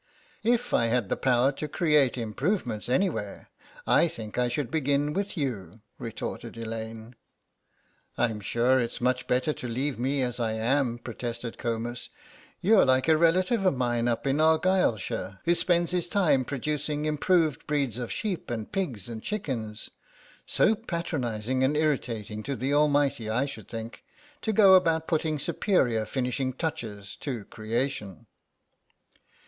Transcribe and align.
"If 0.41 0.73
I 0.73 0.87
had 0.87 1.09
the 1.09 1.15
power 1.15 1.51
to 1.51 1.67
create 1.67 2.17
improvements 2.17 2.89
anywhere 2.89 3.51
I 3.85 4.07
think 4.07 4.35
I 4.39 4.47
should 4.47 4.71
begin 4.71 5.13
with 5.13 5.37
you," 5.37 5.81
retorted 5.99 6.57
Elaine. 6.57 7.13
"I'm 8.17 8.39
sure 8.41 8.79
it's 8.79 8.99
much 8.99 9.27
better 9.27 9.53
to 9.53 9.67
leave 9.67 9.99
me 9.99 10.23
as 10.23 10.39
I 10.39 10.53
am," 10.53 10.97
protested 10.97 11.59
Comus; 11.59 12.09
"you're 12.61 12.83
like 12.83 13.07
a 13.07 13.15
relative 13.15 13.63
of 13.63 13.77
mine 13.77 14.07
up 14.07 14.25
in 14.25 14.37
Argyllshire, 14.41 15.37
who 15.45 15.53
spends 15.53 15.91
his 15.91 16.07
time 16.09 16.45
producing 16.45 17.05
improved 17.05 17.67
breeds 17.67 17.99
of 17.99 18.11
sheep 18.11 18.49
and 18.49 18.71
pigs 18.71 19.07
and 19.07 19.21
chickens. 19.21 19.91
So 20.47 20.73
patronising 20.73 21.63
and 21.63 21.77
irritating 21.77 22.41
to 22.41 22.55
the 22.55 22.73
Almighty 22.73 23.29
I 23.29 23.45
should 23.45 23.67
think, 23.67 24.03
to 24.41 24.51
go 24.51 24.73
about 24.73 25.07
putting 25.07 25.37
superior 25.37 26.07
finishing 26.07 26.53
touches 26.53 27.15
to 27.17 27.45
Creation." 27.45 28.25